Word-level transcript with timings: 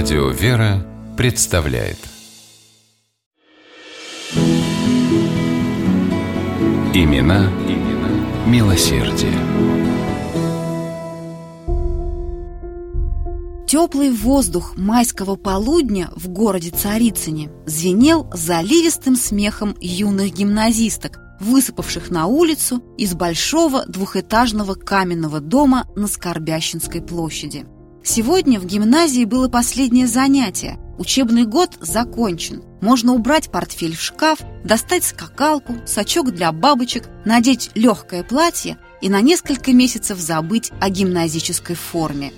Радио 0.00 0.28
«Вера» 0.28 0.86
представляет 1.16 1.98
Имена, 6.94 7.48
имена 7.66 8.46
милосердие. 8.46 9.32
Теплый 13.66 14.12
воздух 14.12 14.76
майского 14.76 15.34
полудня 15.34 16.12
в 16.14 16.28
городе 16.28 16.70
Царицыне 16.70 17.50
звенел 17.66 18.30
заливистым 18.32 19.16
смехом 19.16 19.74
юных 19.80 20.32
гимназисток, 20.32 21.18
высыпавших 21.40 22.12
на 22.12 22.26
улицу 22.26 22.84
из 22.96 23.14
большого 23.14 23.84
двухэтажного 23.86 24.74
каменного 24.74 25.40
дома 25.40 25.88
на 25.96 26.06
Скорбящинской 26.06 27.02
площади. 27.02 27.66
Сегодня 28.10 28.58
в 28.58 28.64
гимназии 28.64 29.26
было 29.26 29.50
последнее 29.50 30.06
занятие. 30.06 30.78
Учебный 30.96 31.44
год 31.44 31.76
закончен. 31.82 32.62
Можно 32.80 33.12
убрать 33.12 33.50
портфель 33.50 33.94
в 33.94 34.00
шкаф, 34.00 34.38
достать 34.64 35.04
скакалку, 35.04 35.74
сачок 35.84 36.30
для 36.30 36.50
бабочек, 36.50 37.06
надеть 37.26 37.70
легкое 37.74 38.22
платье 38.22 38.78
и 39.02 39.10
на 39.10 39.20
несколько 39.20 39.74
месяцев 39.74 40.16
забыть 40.18 40.72
о 40.80 40.88
гимназической 40.88 41.76
форме. 41.76 42.32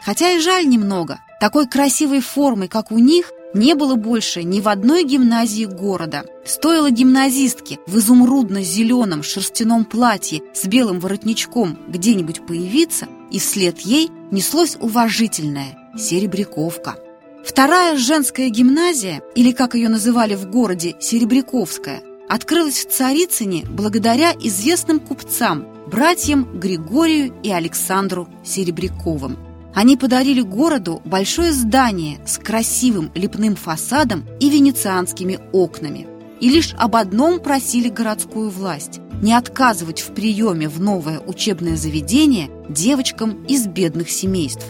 Хотя 0.00 0.30
и 0.30 0.40
жаль 0.40 0.66
немного. 0.66 1.20
Такой 1.40 1.66
красивой 1.66 2.20
формы, 2.20 2.68
как 2.68 2.92
у 2.92 2.98
них, 2.98 3.32
не 3.54 3.74
было 3.74 3.94
больше 3.94 4.44
ни 4.44 4.60
в 4.60 4.68
одной 4.68 5.04
гимназии 5.04 5.64
города. 5.64 6.24
Стоило 6.44 6.90
гимназистке 6.90 7.78
в 7.86 7.98
изумрудно-зеленом 7.98 9.22
шерстяном 9.22 9.86
платье 9.86 10.42
с 10.52 10.66
белым 10.66 11.00
воротничком 11.00 11.78
где-нибудь 11.88 12.46
появиться, 12.46 13.08
и 13.30 13.38
вслед 13.38 13.80
ей 13.80 14.10
неслось 14.30 14.76
уважительное 14.78 15.78
«Серебряковка». 15.96 16.96
Вторая 17.42 17.96
женская 17.96 18.50
гимназия, 18.50 19.22
или 19.34 19.52
как 19.52 19.74
ее 19.74 19.88
называли 19.88 20.34
в 20.34 20.48
городе 20.50 20.94
Серебряковская, 21.00 22.02
открылась 22.28 22.84
в 22.84 22.90
Царицыне 22.90 23.64
благодаря 23.66 24.32
известным 24.34 25.00
купцам, 25.00 25.66
братьям 25.86 26.60
Григорию 26.60 27.32
и 27.42 27.50
Александру 27.50 28.28
Серебряковым. 28.44 29.49
Они 29.74 29.96
подарили 29.96 30.40
городу 30.40 31.00
большое 31.04 31.52
здание 31.52 32.18
с 32.26 32.38
красивым 32.38 33.10
лепным 33.14 33.56
фасадом 33.56 34.26
и 34.40 34.50
венецианскими 34.50 35.38
окнами. 35.52 36.06
И 36.40 36.48
лишь 36.48 36.74
об 36.78 36.96
одном 36.96 37.40
просили 37.40 37.88
городскую 37.88 38.50
власть– 38.50 39.00
не 39.22 39.34
отказывать 39.34 40.00
в 40.00 40.14
приеме 40.14 40.68
в 40.68 40.80
новое 40.80 41.20
учебное 41.20 41.76
заведение 41.76 42.50
девочкам 42.68 43.44
из 43.44 43.66
бедных 43.66 44.10
семейств. 44.10 44.64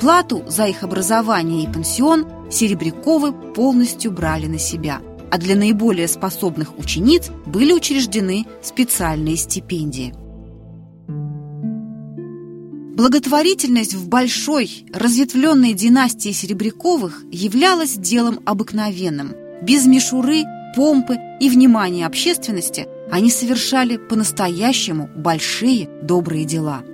Плату 0.00 0.42
за 0.48 0.66
их 0.66 0.82
образование 0.82 1.64
и 1.64 1.72
пансион 1.72 2.26
Серебряковы 2.50 3.32
полностью 3.32 4.10
брали 4.10 4.46
на 4.46 4.58
себя, 4.58 5.00
а 5.30 5.38
для 5.38 5.56
наиболее 5.56 6.08
способных 6.08 6.78
учениц 6.78 7.30
были 7.46 7.72
учреждены 7.72 8.44
специальные 8.62 9.36
стипендии. 9.36 10.14
Благотворительность 13.02 13.94
в 13.94 14.08
большой, 14.08 14.86
разветвленной 14.94 15.72
династии 15.72 16.30
Серебряковых 16.30 17.24
являлась 17.32 17.96
делом 17.96 18.38
обыкновенным. 18.46 19.34
Без 19.60 19.86
мишуры, 19.86 20.44
помпы 20.76 21.18
и 21.40 21.50
внимания 21.50 22.06
общественности 22.06 22.86
они 23.10 23.32
совершали 23.32 23.96
по-настоящему 23.96 25.10
большие 25.16 25.88
добрые 26.00 26.44
дела. 26.44 26.84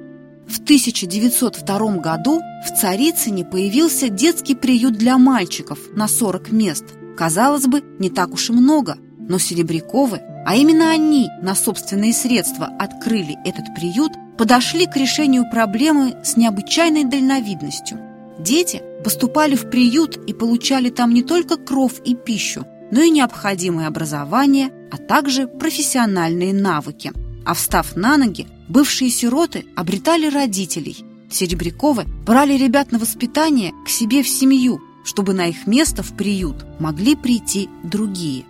В 0.49 0.61
1902 0.61 1.99
году 1.99 2.41
в 2.65 2.81
Царицыне 2.81 3.45
появился 3.45 4.09
детский 4.09 4.55
приют 4.55 4.95
для 4.95 5.19
мальчиков 5.19 5.79
на 5.93 6.09
40 6.09 6.53
мест. 6.53 6.85
Казалось 7.19 7.67
бы, 7.67 7.83
не 7.99 8.09
так 8.09 8.33
уж 8.33 8.49
и 8.49 8.55
много, 8.55 8.97
но 9.19 9.39
Серебряковы, 9.39 10.23
а 10.47 10.57
именно 10.57 10.91
они 10.91 11.29
на 11.43 11.55
собственные 11.55 12.15
средства 12.15 12.65
открыли 12.79 13.37
этот 13.45 13.75
приют– 13.75 14.13
подошли 14.39 14.87
к 14.87 14.97
решению 14.97 15.51
проблемы 15.51 16.17
с 16.23 16.37
необычайной 16.37 17.05
дальновидностью. 17.05 17.99
Дети 18.39 18.81
поступали 19.03 19.57
в 19.57 19.69
приют 19.69 20.17
и 20.29 20.33
получали 20.33 20.91
там 20.91 21.13
не 21.13 21.23
только 21.23 21.57
кров 21.57 22.01
и 22.05 22.15
пищу, 22.15 22.65
но 22.93 23.01
и 23.01 23.11
необходимое 23.11 23.89
образование, 23.89 24.71
а 24.93 24.97
также 24.97 25.49
профессиональные 25.49 26.55
навыки. 26.55 27.13
А 27.45 27.55
встав 27.55 27.97
на 27.97 28.17
ноги, 28.17 28.47
бывшие 28.69 29.11
сироты 29.11 29.67
обретали 29.75 30.29
родителей. 30.29 31.05
Серебряковы 31.31 32.05
брали 32.25 32.55
ребят 32.55 32.93
на 32.93 32.99
воспитание 32.99 33.73
к 33.85 33.89
себе 33.89 34.23
в 34.23 34.29
семью, 34.29 34.81
чтобы 35.05 35.35
на 35.35 35.47
их 35.47 35.67
место 35.67 36.03
в 36.03 36.17
приют 36.17 36.65
могли 36.79 37.17
прийти 37.17 37.69
другие. 37.83 38.45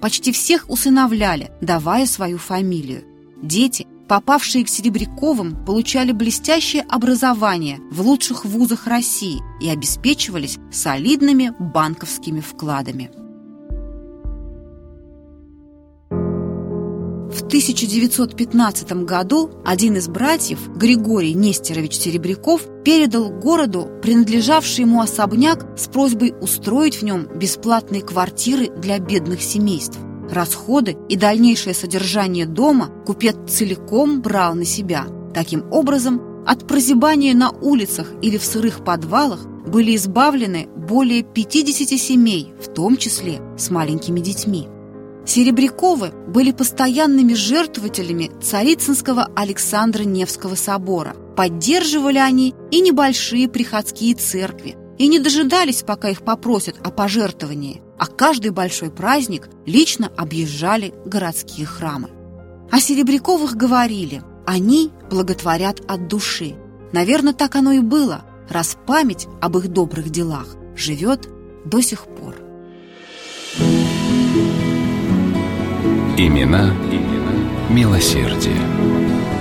Почти 0.00 0.32
всех 0.32 0.68
усыновляли, 0.68 1.50
давая 1.60 2.06
свою 2.06 2.38
фамилию. 2.38 3.04
Дети 3.42 3.86
попавшие 4.08 4.64
к 4.64 4.68
Серебряковым, 4.68 5.64
получали 5.64 6.12
блестящее 6.12 6.82
образование 6.82 7.80
в 7.90 8.00
лучших 8.00 8.44
вузах 8.44 8.86
России 8.86 9.40
и 9.60 9.68
обеспечивались 9.68 10.58
солидными 10.70 11.54
банковскими 11.58 12.40
вкладами. 12.40 13.10
В 17.32 17.46
1915 17.46 18.92
году 19.04 19.50
один 19.64 19.96
из 19.96 20.06
братьев, 20.06 20.68
Григорий 20.76 21.32
Нестерович 21.32 21.94
Серебряков, 21.94 22.62
передал 22.84 23.30
городу 23.30 23.88
принадлежавший 24.02 24.84
ему 24.84 25.00
особняк 25.00 25.66
с 25.78 25.88
просьбой 25.88 26.34
устроить 26.40 26.96
в 26.96 27.02
нем 27.02 27.26
бесплатные 27.34 28.02
квартиры 28.02 28.68
для 28.76 28.98
бедных 28.98 29.40
семейств. 29.42 29.98
Расходы 30.32 30.96
и 31.10 31.16
дальнейшее 31.16 31.74
содержание 31.74 32.46
дома 32.46 32.90
купец 33.04 33.36
целиком 33.48 34.22
брал 34.22 34.54
на 34.54 34.64
себя. 34.64 35.04
Таким 35.34 35.70
образом, 35.70 36.22
от 36.46 36.66
прозябания 36.66 37.34
на 37.34 37.50
улицах 37.50 38.10
или 38.22 38.38
в 38.38 38.44
сырых 38.44 38.82
подвалах 38.82 39.46
были 39.46 39.94
избавлены 39.94 40.68
более 40.74 41.22
50 41.22 42.00
семей, 42.00 42.54
в 42.58 42.72
том 42.72 42.96
числе 42.96 43.42
с 43.58 43.68
маленькими 43.68 44.20
детьми. 44.20 44.68
Серебряковы 45.26 46.12
были 46.28 46.50
постоянными 46.50 47.34
жертвователями 47.34 48.30
Царицынского 48.40 49.28
Александра 49.36 50.02
Невского 50.02 50.54
собора. 50.54 51.14
Поддерживали 51.36 52.18
они 52.18 52.54
и 52.70 52.80
небольшие 52.80 53.48
приходские 53.48 54.14
церкви, 54.14 54.76
и 55.02 55.08
не 55.08 55.18
дожидались, 55.18 55.82
пока 55.82 56.10
их 56.10 56.22
попросят 56.22 56.76
о 56.86 56.92
пожертвовании, 56.92 57.82
а 57.98 58.06
каждый 58.06 58.52
большой 58.52 58.88
праздник 58.88 59.48
лично 59.66 60.12
объезжали 60.16 60.94
городские 61.04 61.66
храмы. 61.66 62.08
О 62.70 62.78
Серебряковых 62.78 63.56
говорили, 63.56 64.22
они 64.46 64.92
благотворят 65.10 65.80
от 65.88 66.06
души. 66.06 66.54
Наверное, 66.92 67.32
так 67.32 67.56
оно 67.56 67.72
и 67.72 67.80
было, 67.80 68.22
раз 68.48 68.76
память 68.86 69.26
об 69.40 69.58
их 69.58 69.66
добрых 69.72 70.08
делах 70.10 70.54
живет 70.76 71.28
до 71.64 71.80
сих 71.80 72.04
пор. 72.04 72.36
Имена, 76.16 76.76
имена 76.92 77.34
милосердие. 77.70 79.31